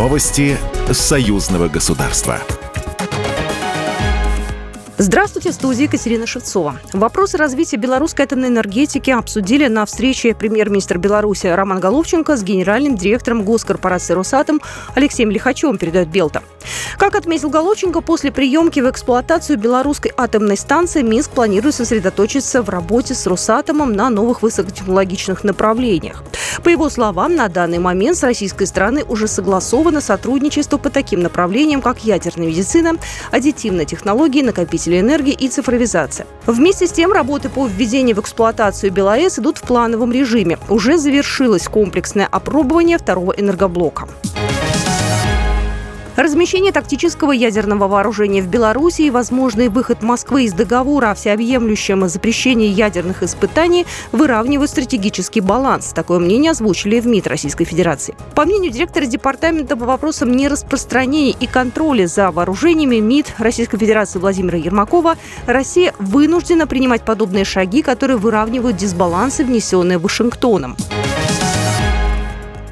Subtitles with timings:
[0.00, 0.56] Новости
[0.90, 2.40] союзного государства.
[4.96, 6.80] Здравствуйте, в студии Екатерина Шевцова.
[6.94, 13.44] Вопросы развития белорусской атомной энергетики обсудили на встрече премьер-министр Беларуси Роман Головченко с генеральным директором
[13.44, 14.62] госкорпорации «Росатом»
[14.94, 16.42] Алексеем Лихачевым, передает Белта.
[16.98, 23.14] Как отметил Головченко, после приемки в эксплуатацию белорусской атомной станции Минск планирует сосредоточиться в работе
[23.14, 26.22] с Росатомом на новых высокотехнологичных направлениях.
[26.62, 31.80] По его словам, на данный момент с российской стороны уже согласовано сотрудничество по таким направлениям,
[31.80, 32.92] как ядерная медицина,
[33.30, 36.26] аддитивные технологии, накопители энергии и цифровизация.
[36.46, 40.58] Вместе с тем, работы по введению в эксплуатацию БелАЭС идут в плановом режиме.
[40.68, 44.08] Уже завершилось комплексное опробование второго энергоблока.
[46.16, 52.68] Размещение тактического ядерного вооружения в Беларуси и возможный выход Москвы из договора о всеобъемлющем запрещении
[52.68, 55.92] ядерных испытаний выравнивают стратегический баланс.
[55.94, 58.14] Такое мнение озвучили в МИД Российской Федерации.
[58.34, 64.58] По мнению директора департамента по вопросам нераспространения и контроля за вооружениями МИД Российской Федерации Владимира
[64.58, 70.76] Ермакова, Россия вынуждена принимать подобные шаги, которые выравнивают дисбалансы, внесенные Вашингтоном.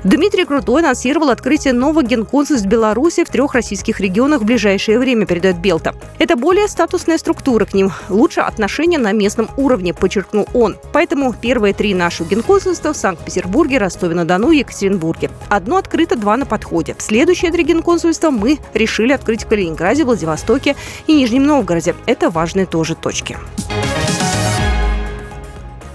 [0.09, 5.59] Дмитрий Крутой анонсировал открытие нового генконсульств Беларуси в трех российских регионах в ближайшее время, передает
[5.59, 5.95] Белта.
[6.19, 10.77] Это более статусная структура к ним, лучше отношения на местном уровне, подчеркнул он.
[10.95, 15.31] Поэтому первые три наших генконсульства в Санкт-Петербурге, Ростове-на-Дону и Екатеринбурге.
[15.51, 16.97] Одно открыто, два на подходе.
[16.97, 20.75] Следующие три генконсульства мы решили открыть в Калининграде, Владивостоке
[21.07, 21.95] и Нижнем Новгороде.
[22.07, 23.37] Это важные тоже точки.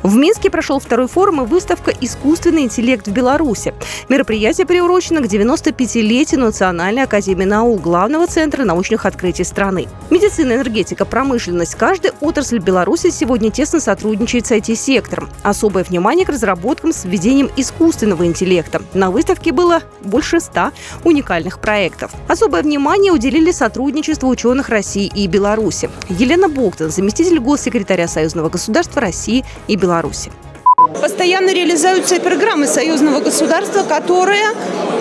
[0.03, 3.73] В Минске прошел второй форум и выставка «Искусственный интеллект в Беларуси».
[4.09, 9.87] Мероприятие приурочено к 95-летию Национальной академии наук, главного центра научных открытий страны.
[10.09, 11.75] Медицина, энергетика, промышленность.
[11.75, 15.29] Каждая отрасль Беларуси сегодня тесно сотрудничает с IT-сектором.
[15.41, 18.81] Особое внимание к разработкам с введением искусственного интеллекта.
[18.93, 20.73] На выставке было больше ста
[21.05, 22.11] уникальных проектов.
[22.27, 25.89] Особое внимание уделили сотрудничеству ученых России и Беларуси.
[26.09, 30.31] Елена Болтон, заместитель госсекретаря Союзного государства России и Беларуси Беларуси.
[31.01, 34.43] Постоянно реализуются программы союзного государства, которые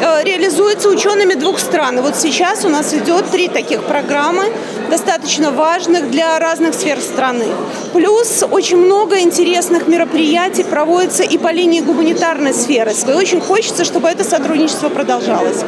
[0.00, 2.02] э, реализуются учеными двух стран.
[2.02, 4.44] вот сейчас у нас идет три таких программы,
[4.90, 7.46] достаточно важных для разных сфер страны.
[7.94, 12.92] Плюс очень много интересных мероприятий проводится и по линии гуманитарной сферы.
[12.92, 15.64] И очень хочется, чтобы это сотрудничество продолжалось.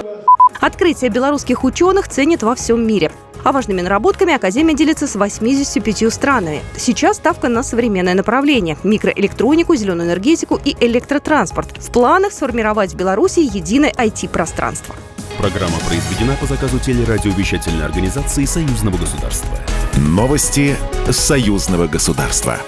[0.61, 3.11] Открытие белорусских ученых ценят во всем мире.
[3.45, 6.63] А важными наработками Академия делится с 85 странами.
[6.77, 11.77] Сейчас ставка на современное направление– микроэлектронику, зеленую энергетику и электротранспорт.
[11.79, 14.95] В планах сформировать в Беларуси единое IT-пространство.
[15.37, 19.51] Программа произведена по заказу телерадиовещательной организации Союзного государства.
[19.97, 20.75] Новости
[21.11, 22.59] Союзного государства.